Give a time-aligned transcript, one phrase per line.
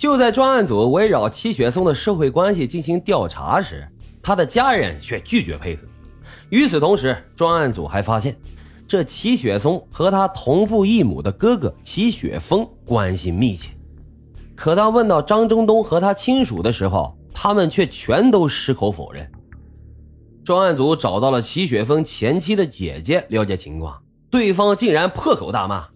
[0.00, 3.86] 就在专案组围绕齐雪松的社会关系进行调查时，
[4.22, 5.82] 他的家人却拒绝配合。
[6.48, 8.34] 与此同时，专案组还发现，
[8.88, 13.72] 这齐雪松和他同父异母的哥哥齐雪峰关系密切。
[14.56, 19.30] 可当问到张中东和他亲属的时候，他们却全都矢口否认。
[20.42, 25.88] 专案组找到了齐雪峰前妻的姐姐了解情况，对方竟然破口大骂：“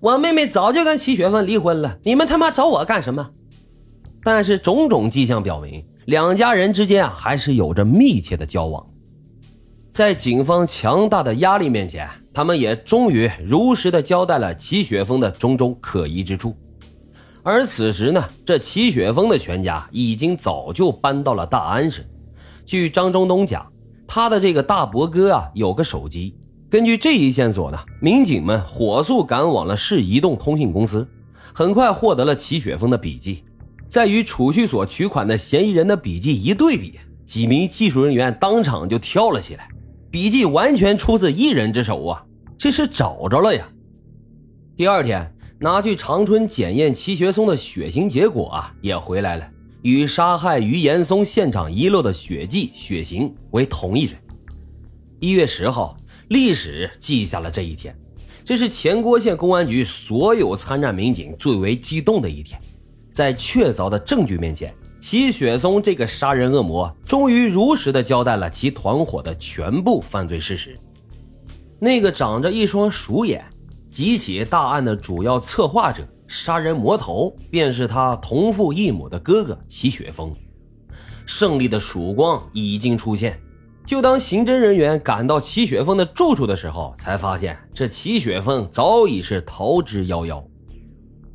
[0.00, 3.32] 我妹妹早就跟齐雪峰离婚了，你们他妈找我干什么？”
[4.24, 8.86] 但是种种迹象表明，两家人之间啊还是有着密切的交往。
[9.90, 16.56] 在警方强大的压力面前，他们也终于如实的交代了齐雪峰的种种可疑之处。
[17.42, 22.06] 而此时呢，这齐雪峰的全家已经早就搬到了大安市。
[22.64, 23.66] 据张中东讲，
[24.06, 26.34] 他的这个大伯哥啊有个手机。
[26.70, 31.06] 根据这一线索呢，民警们火速赶往了市移动通信公司，
[31.52, 33.44] 很快获得了齐雪峰的笔记。
[33.92, 39.68] 在与储蓄所取款的嫌疑人的笔记一对比，几名技术人员当场就跳了起来。
[40.10, 42.24] 笔记完全出自一人之手啊！
[42.56, 43.68] 这是找着了呀！
[44.74, 49.46] 第二天拿去长春检验齐学松的血型结果啊，也回来了，
[49.82, 54.18] 与杀害于岩松现场遗漏的血迹血型为同一人。
[55.20, 55.94] 一月十号，
[56.28, 57.94] 历史记下了这一天，
[58.42, 62.58] 这是前郭县公安局所有参战民警最为激动的一天，
[63.12, 64.74] 在确凿的证据面前。
[65.00, 70.78] 齐雪松这个杀人恶魔终于如实的交代了其团伙的全部犯罪事实。
[71.80, 73.44] 那个长着一双鼠眼、
[73.90, 80.32] 几起大案的主要策划者、杀人魔头，便是他同父异母的哥哥齐雪峰。
[81.26, 83.36] 胜利的曙光已经出现。
[83.84, 90.40] 就当刑侦人员赶到齐雪峰的住处的时候，才发现这齐雪峰早已是逃之夭夭。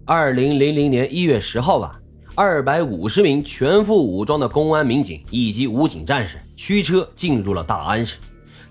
[0.09, 1.91] 二零零零年一月十号晚。
[2.33, 8.15] 二百五十名全副武装的公安民警以及武警战士驱车进入了大安市，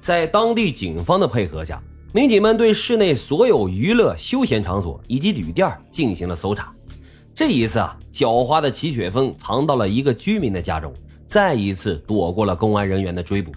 [0.01, 1.78] 在当地警方的配合下，
[2.15, 6.72] 民警们对市内所有娱乐休闲场所以及旅店进行了搜查。
[7.34, 10.91] 这一次啊，狡猾的齐雪峰藏到了一个居民的家中，
[11.27, 13.53] 再一次躲过了公安人员的追捕。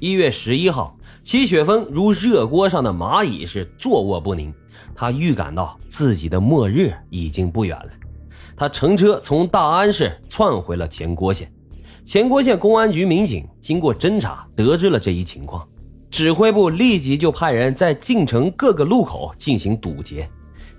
[0.00, 4.52] 一月十一号，齐雪峰如热锅上的蚂蚁是坐卧不宁，
[4.94, 7.90] 他预感到自己的末日已经不远了。
[8.56, 11.52] 他乘车从大安市窜回了前郭县，
[12.04, 15.66] 前郭县公安局民警经过侦查得知了这一情况，
[16.10, 20.28] 指挥部立即就派人在进城各个路口进行堵截。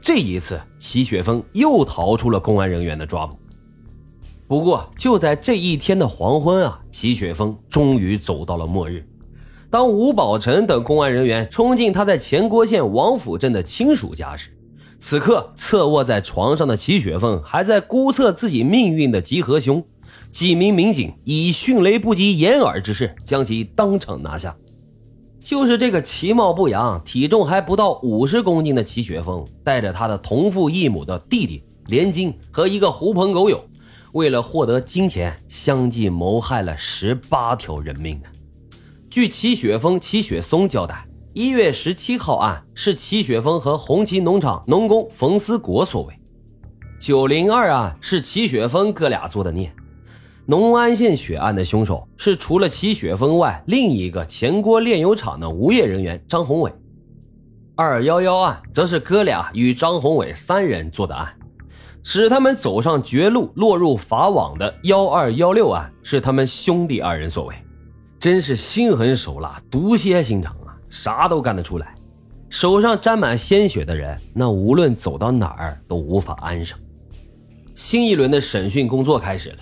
[0.01, 3.37] 这一次，齐雪峰又逃出了公安人员的抓捕。
[4.47, 9.05] 不过，就在这一天的黄昏啊，齐雪峰终于走到了末日。
[9.71, 14.49] 当吴宝成等公安人员冲进他在前郭县王府镇的亲属家时，
[14.97, 19.83] 此刻，侧卧在床上的齐雪凤还在估测自己命运的吉和凶。
[20.31, 24.55] 几名民警以迅雷不及掩耳之势将其当场拿下。
[25.39, 33.63] 就是这个其貌不扬、体重还不到五十公斤的齐雪峰，带着他的同父异母的弟弟连金和一个狐朋狗友，
[34.13, 38.38] 为了获得金钱，相继谋害了十八条人命啊！
[39.09, 41.03] 据齐雪峰、齐雪松交代。
[41.33, 46.13] 一月十七号案是齐雪峰和红旗农场农工冯思国所为，
[46.99, 49.71] 九零二案是齐雪峰哥俩做的孽，
[50.45, 56.71] 农安县血案的凶手是除了齐雪峰外另一个前锅炼油厂的无业人员张宏伟，
[57.75, 61.31] 二幺幺案则是哥俩与张宏伟三人做的案，
[62.03, 67.55] 使他们走上绝路落入法网的幺二幺六案是他们兄弟二人所为，
[68.19, 70.75] 真是心狠手辣，毒蝎心肠啊。
[70.89, 71.93] 啥都干得出来，
[72.49, 76.77] 手上沾满鲜血的人，那无论走到哪儿都无法安生。
[77.75, 79.57] 新一轮的审讯工作开始了，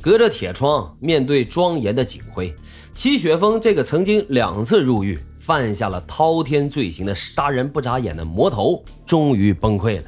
[0.00, 2.52] 隔着铁窗，面对庄严的警徽，
[2.94, 10.04] 齐雪峰这个曾经两次入狱、犯下了滔天罪行的杀人不眨眼的魔头，终于崩溃了。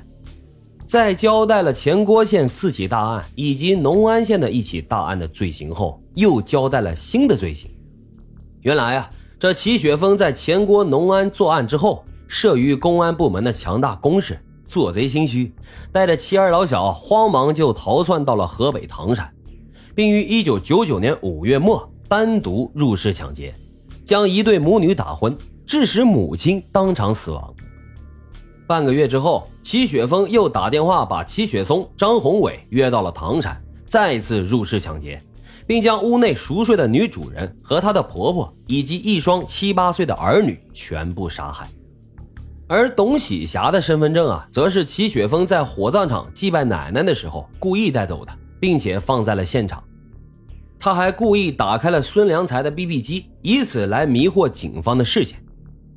[0.86, 7.70] 在交代了前郭县四起大案以及农安县的一起大案的罪行后，又交代了新的罪行。
[8.62, 9.10] 原来啊。
[9.38, 15.52] 这齐雪峰在前郭农安作案之后，慑于公安部门的强大攻势，做贼心虚，
[15.90, 19.28] 带着妻儿老小，慌忙就逃窜到了河北唐山，
[19.96, 23.52] 并于一九九九年五月末单独入室抢劫，
[24.04, 25.36] 将一对母女打昏，
[25.66, 27.52] 致使母亲当场死亡。
[28.68, 35.20] 半个月之后，齐雪峰又打电话把齐雪松、张宏伟约到了唐山，再次入室抢劫。
[35.66, 41.68] 并将屋内熟睡的女主人和她的婆婆以及一双七八岁的儿女全部杀害。
[42.68, 49.82] 而董喜霞的身份证啊，则是齐雪峰在火葬场祭拜奶奶的时候故意带走的，并且放在了现场。
[50.78, 55.38] 他还故意打开了孙良才的 BB 机，以此来迷惑警方的视线。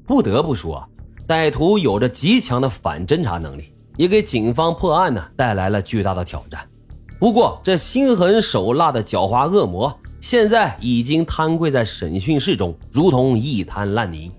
[0.06, 0.88] 不得不说，
[1.27, 6.67] 歹徒有着极强的反侦查能力，也给警方破案呢带来了巨大的挑战。
[7.17, 14.31] 不过，这心狠手辣的狡猾恶魔，现在已经瘫跪在审讯室中，如同一滩烂泥。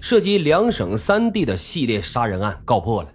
[0.00, 3.08] 涉及两省三地的系列杀人案告破了，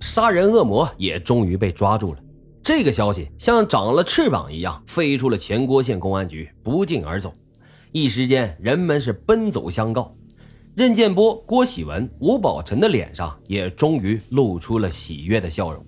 [0.00, 2.20] 杀人恶魔也终于被抓住了。
[2.62, 7.32] 这个消息像长了翅膀一样飞出了前郭县公安局，不胫而走。
[7.92, 10.12] 一时间，人们是奔走相告。
[10.74, 15.82] 任建波、郭喜文、吴宝臣的脸上也终于露出了喜悦的笑容。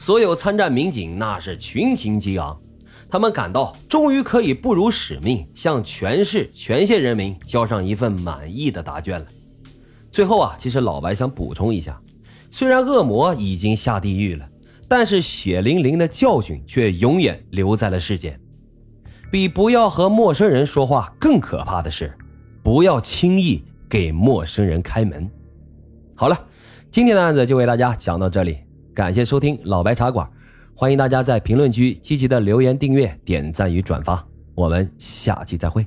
[0.00, 2.58] 所有参战民警那是群情激昂，
[3.10, 9.26] 他们感到终于可以不辱使命，向全市全县人民交上一份满意的答卷了。
[10.10, 12.00] 最后啊，其实老白想补充一下，
[12.50, 14.46] 虽然恶魔已经下地狱了，
[14.88, 18.40] 但是血淋淋的教训却永远留在了世间。
[19.30, 22.10] 比不要和陌生人说话更可怕的是，
[22.62, 25.30] 不要轻易给陌生人开门。
[26.14, 26.46] 好了，
[26.90, 28.60] 今天的案子就为大家讲到这里。
[29.00, 30.28] 感谢收听老白茶馆，
[30.74, 34.22] 欢迎大家在评论区积极的留言、订阅、点赞与转发，
[34.54, 35.86] 我们下期再会。